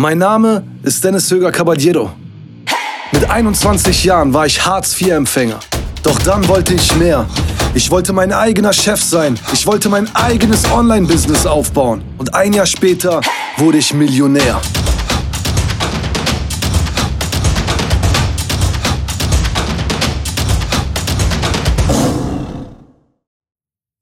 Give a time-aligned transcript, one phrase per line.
[0.00, 2.12] Mein Name ist Dennis Höger Caballero.
[3.10, 5.58] Mit 21 Jahren war ich Hartz-IV-Empfänger.
[6.04, 7.26] Doch dann wollte ich mehr.
[7.74, 9.36] Ich wollte mein eigener Chef sein.
[9.52, 12.02] Ich wollte mein eigenes Online-Business aufbauen.
[12.16, 13.20] Und ein Jahr später
[13.56, 14.60] wurde ich Millionär.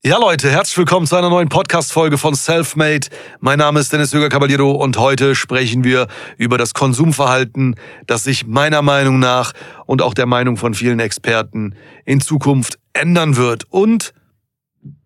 [0.07, 3.09] Ja, Leute, herzlich willkommen zu einer neuen Podcast-Folge von Selfmade.
[3.41, 7.75] Mein Name ist Dennis Jürger Caballero und heute sprechen wir über das Konsumverhalten,
[8.07, 9.53] das sich meiner Meinung nach
[9.85, 14.15] und auch der Meinung von vielen Experten in Zukunft ändern wird und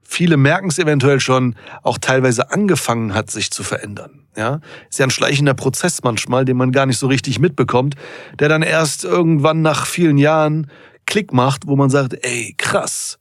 [0.02, 4.26] viele merken es eventuell schon, auch teilweise angefangen hat, sich zu verändern.
[4.36, 4.60] Ja,
[4.90, 7.94] ist ja ein schleichender Prozess manchmal, den man gar nicht so richtig mitbekommt,
[8.38, 10.70] der dann erst irgendwann nach vielen Jahren
[11.06, 13.18] Klick macht, wo man sagt, ey, krass,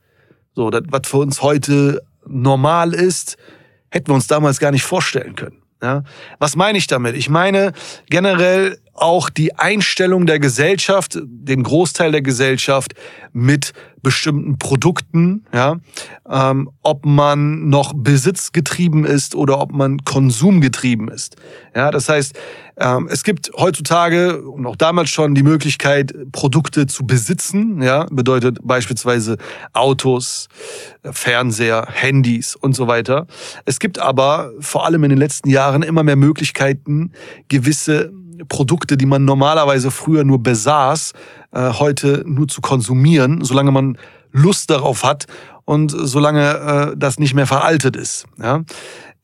[0.59, 3.37] so, das, was für uns heute normal ist,
[3.91, 5.61] hätten wir uns damals gar nicht vorstellen können.
[5.81, 6.03] Ja?
[6.37, 7.15] Was meine ich damit?
[7.15, 7.71] Ich meine
[8.09, 12.93] generell auch die Einstellung der Gesellschaft, den Großteil der Gesellschaft
[13.33, 15.77] mit bestimmten Produkten, ja,
[16.29, 21.35] ähm, ob man noch besitzgetrieben ist oder ob man konsumgetrieben ist.
[21.75, 22.37] Ja, das heißt,
[22.77, 27.81] ähm, es gibt heutzutage und auch damals schon die Möglichkeit, Produkte zu besitzen.
[27.81, 29.37] Ja, bedeutet beispielsweise
[29.73, 30.47] Autos,
[31.03, 33.27] Fernseher, Handys und so weiter.
[33.65, 37.11] Es gibt aber vor allem in den letzten Jahren immer mehr Möglichkeiten,
[37.49, 38.13] gewisse
[38.47, 41.13] Produkte, die man normalerweise früher nur besaß,
[41.51, 43.97] äh, heute nur zu konsumieren, solange man
[44.31, 45.25] Lust darauf hat
[45.65, 48.25] und solange äh, das nicht mehr veraltet ist.
[48.41, 48.63] Ja?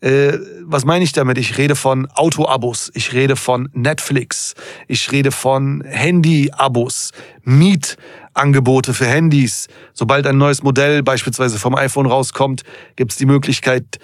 [0.01, 1.37] Äh, was meine ich damit?
[1.37, 4.53] Ich rede von Auto-Abos, ich rede von Netflix,
[4.87, 7.11] ich rede von Handy-Abos,
[7.43, 9.67] Mietangebote für Handys.
[9.93, 12.63] Sobald ein neues Modell beispielsweise vom iPhone rauskommt,
[12.95, 13.99] gibt es die Möglichkeit,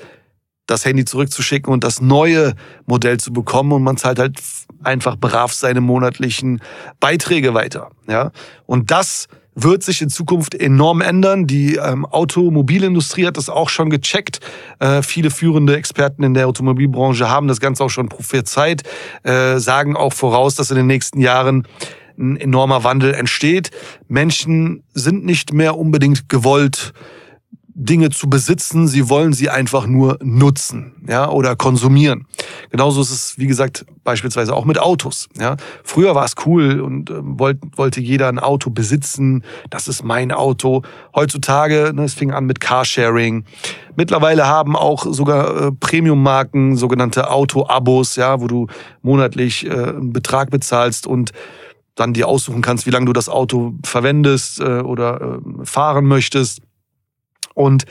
[0.71, 2.53] das Handy zurückzuschicken und das neue
[2.85, 4.39] Modell zu bekommen und man zahlt halt
[4.83, 6.61] einfach brav seine monatlichen
[6.99, 7.89] Beiträge weiter.
[8.07, 8.31] Ja?
[8.65, 11.45] Und das wird sich in Zukunft enorm ändern.
[11.45, 14.39] Die ähm, Automobilindustrie hat das auch schon gecheckt.
[14.79, 18.83] Äh, viele führende Experten in der Automobilbranche haben das Ganze auch schon prophezeit,
[19.23, 21.67] äh, sagen auch voraus, dass in den nächsten Jahren
[22.17, 23.71] ein enormer Wandel entsteht.
[24.07, 26.93] Menschen sind nicht mehr unbedingt gewollt,
[27.73, 32.27] Dinge zu besitzen, sie wollen sie einfach nur nutzen, ja, oder konsumieren.
[32.69, 35.55] Genauso ist es, wie gesagt, beispielsweise auch mit Autos, ja.
[35.83, 40.31] Früher war es cool und äh, wollte, wollte jeder ein Auto besitzen, das ist mein
[40.31, 40.81] Auto.
[41.15, 43.45] Heutzutage, ne, es fing an mit Carsharing.
[43.95, 48.67] Mittlerweile haben auch sogar äh, Premium-Marken sogenannte Auto-Abos, ja, wo du
[49.01, 51.31] monatlich äh, einen Betrag bezahlst und
[51.95, 56.61] dann dir aussuchen kannst, wie lange du das Auto verwendest äh, oder äh, fahren möchtest.
[57.61, 57.85] Und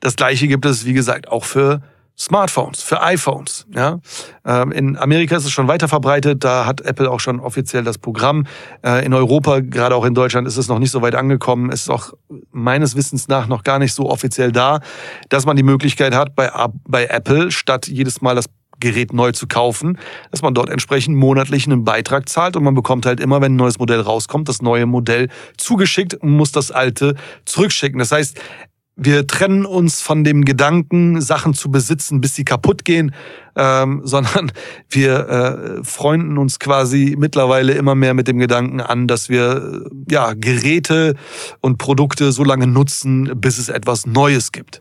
[0.00, 1.80] das Gleiche gibt es, wie gesagt, auch für
[2.18, 3.66] Smartphones, für iPhones.
[3.74, 3.98] Ja?
[4.44, 7.98] Ähm, in Amerika ist es schon weiter verbreitet, da hat Apple auch schon offiziell das
[7.98, 8.46] Programm.
[8.82, 11.70] Äh, in Europa, gerade auch in Deutschland, ist es noch nicht so weit angekommen.
[11.70, 12.12] Es ist auch
[12.52, 14.80] meines Wissens nach noch gar nicht so offiziell da,
[15.28, 16.50] dass man die Möglichkeit hat, bei,
[16.88, 18.46] bei Apple statt jedes Mal das
[18.78, 19.98] Gerät neu zu kaufen,
[20.30, 23.56] dass man dort entsprechend monatlich einen Beitrag zahlt und man bekommt halt immer, wenn ein
[23.56, 27.14] neues Modell rauskommt, das neue Modell zugeschickt und muss das alte
[27.46, 27.98] zurückschicken.
[27.98, 28.38] Das heißt,
[28.96, 33.14] wir trennen uns von dem Gedanken, Sachen zu besitzen, bis sie kaputt gehen,
[33.56, 34.52] ähm, sondern
[34.90, 40.12] wir äh, freunden uns quasi mittlerweile immer mehr mit dem Gedanken an, dass wir äh,
[40.12, 41.14] ja Geräte
[41.60, 44.80] und Produkte so lange nutzen, bis es etwas Neues gibt.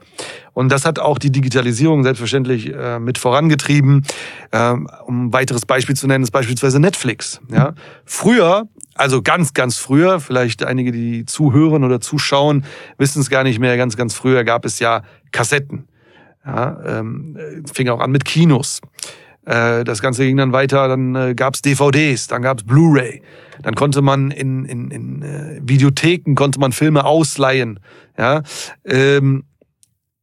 [0.54, 4.06] Und das hat auch die Digitalisierung selbstverständlich äh, mit vorangetrieben.
[4.52, 7.42] Ähm, um ein weiteres Beispiel zu nennen, ist beispielsweise Netflix.
[7.52, 7.74] Ja?
[8.06, 12.64] Früher also ganz, ganz früher, vielleicht einige, die zuhören oder zuschauen,
[12.98, 15.88] wissen es gar nicht mehr, ganz, ganz früher gab es ja Kassetten.
[16.46, 18.82] Ja, ähm, fing auch an mit Kinos.
[19.46, 23.22] Äh, das Ganze ging dann weiter, dann äh, gab es DVDs, dann gab es Blu-ray.
[23.62, 27.80] Dann konnte man in, in, in äh, Videotheken konnte man Filme ausleihen.
[28.18, 28.44] Ja,
[28.86, 29.44] ähm,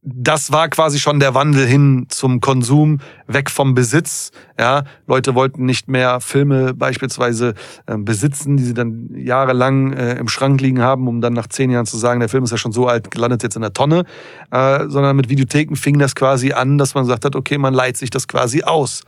[0.05, 2.99] das war quasi schon der Wandel hin zum Konsum,
[3.29, 4.33] weg vom Besitz.
[4.59, 7.54] Ja, Leute wollten nicht mehr Filme beispielsweise
[7.87, 11.71] äh, besitzen, die sie dann jahrelang äh, im Schrank liegen haben, um dann nach zehn
[11.71, 14.04] Jahren zu sagen, der Film ist ja schon so alt, landet jetzt in der Tonne.
[14.51, 17.97] Äh, sondern mit Videotheken fing das quasi an, dass man sagt hat, okay, man leiht
[17.97, 19.05] sich das quasi aus.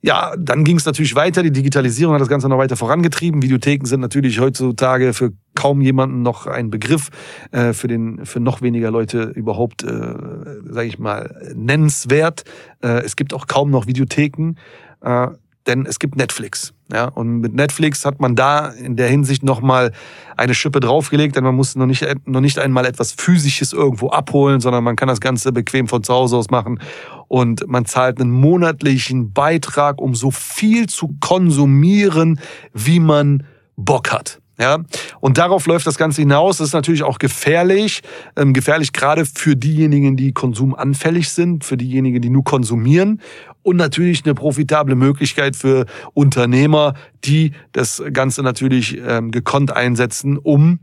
[0.00, 1.42] Ja, dann ging es natürlich weiter.
[1.42, 3.42] Die Digitalisierung hat das Ganze noch weiter vorangetrieben.
[3.42, 7.08] Videotheken sind natürlich heutzutage für kaum jemanden noch ein Begriff,
[7.50, 12.44] äh, für den für noch weniger Leute überhaupt, äh, sage ich mal, nennenswert.
[12.80, 14.54] Äh, es gibt auch kaum noch Videotheken,
[15.00, 15.26] äh,
[15.66, 16.72] denn es gibt Netflix.
[16.92, 19.90] Ja, und mit Netflix hat man da in der Hinsicht nochmal
[20.36, 24.60] eine Schippe draufgelegt, denn man muss noch nicht, noch nicht einmal etwas Physisches irgendwo abholen,
[24.60, 26.80] sondern man kann das Ganze bequem von zu Hause aus machen
[27.26, 32.40] und man zahlt einen monatlichen Beitrag, um so viel zu konsumieren,
[32.72, 33.42] wie man
[33.76, 34.40] Bock hat.
[34.60, 34.78] Ja,
[35.20, 36.58] und darauf läuft das Ganze hinaus.
[36.58, 38.02] Das ist natürlich auch gefährlich.
[38.36, 43.20] Ähm, gefährlich gerade für diejenigen, die konsumanfällig sind, für diejenigen, die nur konsumieren.
[43.62, 46.94] Und natürlich eine profitable Möglichkeit für Unternehmer,
[47.24, 50.80] die das Ganze natürlich ähm, gekonnt einsetzen, um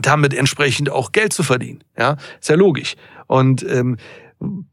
[0.00, 1.84] damit entsprechend auch Geld zu verdienen.
[1.96, 2.96] Ja, ist ja logisch.
[3.26, 3.96] Und ähm,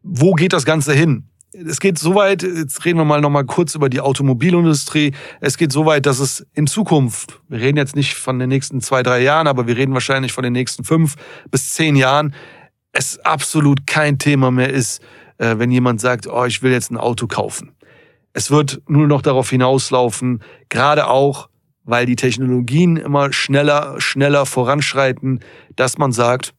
[0.02, 1.30] wo geht das Ganze hin?
[1.64, 5.14] Es geht so weit, jetzt reden wir mal noch mal kurz über die Automobilindustrie.
[5.40, 8.82] Es geht so weit, dass es in Zukunft, wir reden jetzt nicht von den nächsten
[8.82, 11.16] zwei, drei Jahren, aber wir reden wahrscheinlich von den nächsten fünf
[11.52, 12.34] bis zehn Jahren,
[12.92, 15.02] es absolut kein Thema mehr ist,
[15.38, 17.72] äh, wenn jemand sagt, oh, ich will jetzt ein Auto kaufen.
[18.34, 21.50] Es wird nur noch darauf hinauslaufen, gerade auch,
[21.84, 25.40] weil die Technologien immer schneller, schneller voranschreiten,
[25.76, 26.54] dass man sagt,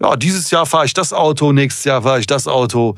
[0.00, 2.96] ja, dieses Jahr fahre ich das Auto, nächstes Jahr fahre ich das Auto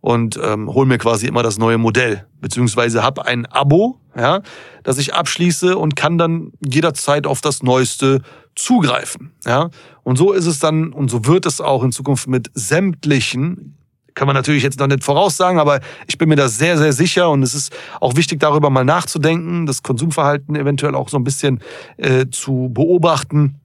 [0.00, 2.26] und ähm, hole mir quasi immer das neue Modell.
[2.40, 4.42] Beziehungsweise habe ein Abo, ja,
[4.82, 8.22] das ich abschließe und kann dann jederzeit auf das Neueste
[8.54, 9.32] zugreifen.
[9.44, 9.70] Ja.
[10.02, 13.76] Und so ist es dann und so wird es auch in Zukunft mit sämtlichen
[14.16, 17.30] kann man natürlich jetzt noch nicht voraussagen, aber ich bin mir da sehr, sehr sicher
[17.30, 17.70] und es ist
[18.00, 21.60] auch wichtig, darüber mal nachzudenken, das Konsumverhalten eventuell auch so ein bisschen
[21.98, 23.60] äh, zu beobachten,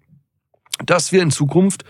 [0.86, 1.86] dass wir in Zukunft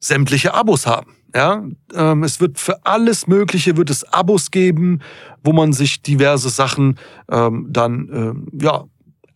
[0.00, 1.14] sämtliche Abos haben.
[1.34, 1.64] Ja,
[1.94, 5.00] ähm, es wird für alles Mögliche wird es Abos geben,
[5.42, 6.96] wo man sich diverse Sachen
[7.28, 8.84] ähm, dann ähm, ja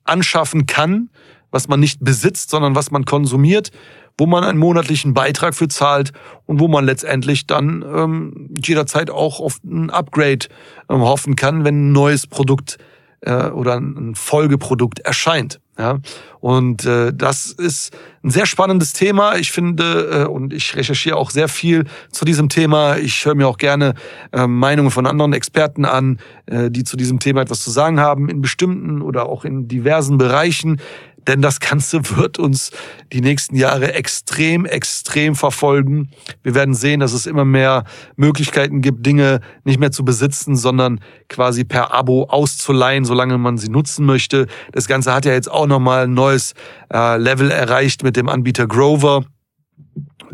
[0.04, 1.10] anschaffen kann,
[1.50, 3.72] was man nicht besitzt, sondern was man konsumiert,
[4.16, 6.12] wo man einen monatlichen Beitrag für zahlt
[6.46, 10.46] und wo man letztendlich dann ähm, jederzeit auch auf ein Upgrade
[10.88, 12.78] ähm, hoffen kann, wenn ein neues Produkt
[13.22, 15.60] äh, oder ein Folgeprodukt erscheint.
[15.78, 15.98] Ja,
[16.40, 19.36] und äh, das ist ein sehr spannendes Thema.
[19.36, 22.96] Ich finde äh, und ich recherchiere auch sehr viel zu diesem Thema.
[22.96, 23.94] Ich höre mir auch gerne
[24.32, 28.28] äh, Meinungen von anderen Experten an, äh, die zu diesem Thema etwas zu sagen haben
[28.28, 30.80] in bestimmten oder auch in diversen Bereichen.
[31.28, 32.72] Denn das Ganze wird uns
[33.12, 36.10] die nächsten Jahre extrem, extrem verfolgen.
[36.42, 37.84] Wir werden sehen, dass es immer mehr
[38.16, 43.68] Möglichkeiten gibt, Dinge nicht mehr zu besitzen, sondern quasi per Abo auszuleihen, solange man sie
[43.68, 44.46] nutzen möchte.
[44.72, 46.54] Das Ganze hat ja jetzt auch nochmal ein neues
[46.92, 49.24] äh, Level erreicht mit dem Anbieter Grover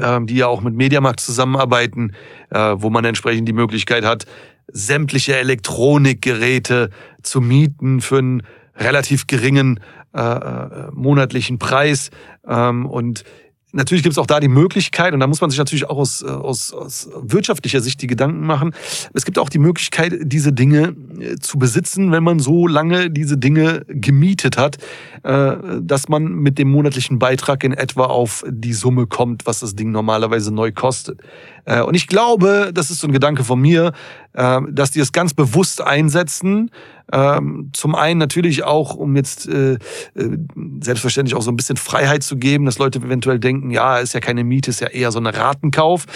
[0.00, 2.12] ähm, die ja auch mit Mediamarkt zusammenarbeiten,
[2.50, 4.26] äh, wo man entsprechend die Möglichkeit hat,
[4.66, 6.90] sämtliche Elektronikgeräte
[7.22, 8.42] zu mieten für einen
[8.76, 9.80] relativ geringen
[10.14, 12.10] äh, äh, monatlichen Preis.
[12.46, 13.24] Ähm, und
[13.72, 16.22] natürlich gibt es auch da die Möglichkeit, und da muss man sich natürlich auch aus,
[16.22, 18.74] äh, aus, aus wirtschaftlicher Sicht die Gedanken machen,
[19.12, 23.36] es gibt auch die Möglichkeit, diese Dinge äh, zu besitzen, wenn man so lange diese
[23.36, 24.78] Dinge gemietet hat,
[25.22, 29.90] dass man mit dem monatlichen Beitrag in etwa auf die Summe kommt, was das Ding
[29.90, 31.22] normalerweise neu kostet.
[31.66, 33.92] Und ich glaube, das ist so ein Gedanke von mir,
[34.34, 36.70] dass die es ganz bewusst einsetzen,
[37.12, 39.78] ähm, zum einen natürlich auch, um jetzt äh, äh,
[40.80, 44.20] selbstverständlich auch so ein bisschen Freiheit zu geben, dass Leute eventuell denken, ja, ist ja
[44.20, 46.06] keine Miete, ist ja eher so ein Ratenkauf.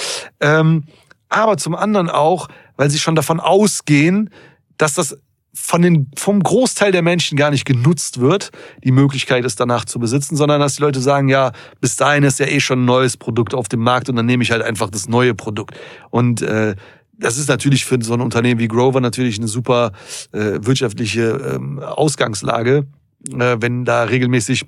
[0.40, 0.84] Ähm,
[1.28, 4.30] aber zum anderen auch, weil sie schon davon ausgehen,
[4.78, 5.18] dass das
[5.54, 8.50] von den, vom Großteil der Menschen gar nicht genutzt wird,
[8.84, 12.38] die Möglichkeit es danach zu besitzen, sondern dass die Leute sagen, ja, bis dahin ist
[12.38, 14.90] ja eh schon ein neues Produkt auf dem Markt und dann nehme ich halt einfach
[14.90, 15.74] das neue Produkt.
[16.10, 16.74] Und äh,
[17.18, 19.92] das ist natürlich für so ein Unternehmen wie Grover natürlich eine super
[20.32, 22.86] äh, wirtschaftliche ähm, Ausgangslage,
[23.32, 24.66] äh, wenn da regelmäßig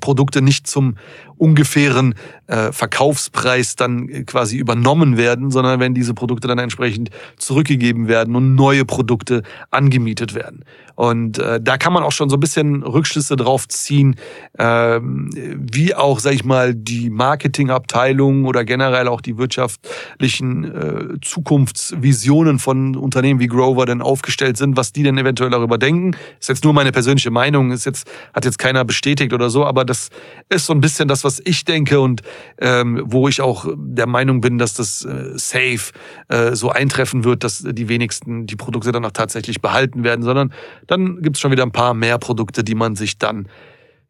[0.00, 0.96] Produkte nicht zum
[1.38, 2.14] ungefähren
[2.46, 8.54] äh, Verkaufspreis dann quasi übernommen werden, sondern wenn diese Produkte dann entsprechend zurückgegeben werden und
[8.54, 10.64] neue Produkte angemietet werden.
[10.98, 14.16] Und äh, da kann man auch schon so ein bisschen Rückschlüsse drauf ziehen,
[14.54, 22.58] äh, wie auch, sag ich mal, die Marketingabteilung oder generell auch die wirtschaftlichen äh, Zukunftsvisionen
[22.58, 26.16] von Unternehmen wie Grover denn aufgestellt sind, was die denn eventuell darüber denken.
[26.40, 29.77] Ist jetzt nur meine persönliche Meinung, ist jetzt, hat jetzt keiner bestätigt oder so, aber
[29.84, 30.08] das
[30.48, 32.22] ist so ein bisschen das, was ich denke und
[32.60, 35.92] ähm, wo ich auch der Meinung bin, dass das äh, safe
[36.28, 40.52] äh, so eintreffen wird, dass die wenigsten die Produkte dann auch tatsächlich behalten werden, sondern
[40.86, 43.48] dann gibt's schon wieder ein paar mehr Produkte, die man sich dann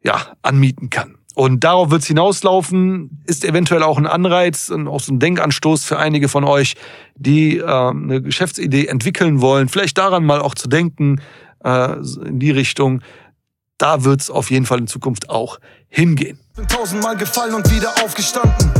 [0.03, 1.15] ja anmieten kann.
[1.35, 5.97] Und darauf wird's hinauslaufen, ist eventuell auch ein Anreiz und auch so ein Denkanstoß für
[5.97, 6.75] einige von euch,
[7.15, 11.21] die äh, eine Geschäftsidee entwickeln wollen, vielleicht daran mal auch zu denken,
[11.63, 11.93] äh,
[12.25, 13.01] in die Richtung.
[13.79, 15.57] Da wird's auf jeden Fall in Zukunft auch
[15.87, 16.37] hingehen.
[16.55, 18.71] Bin tausendmal gefallen und wieder aufgestanden.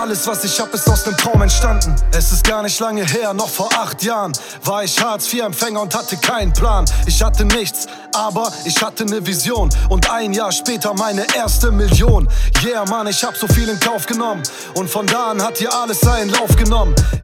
[0.00, 1.94] Alles, was ich hab, ist aus nem Traum entstanden.
[2.12, 4.32] Es ist gar nicht lange her, noch vor acht Jahren
[4.64, 6.84] war ich Hartz-IV-Empfänger und hatte keinen Plan.
[7.06, 9.68] Ich hatte nichts, aber ich hatte ne Vision.
[9.88, 12.28] Und ein Jahr später meine erste Million.
[12.64, 14.42] Yeah, Mann, ich hab so viel in Kauf genommen.
[14.74, 16.94] Und von da an hat hier alles seinen Lauf genommen.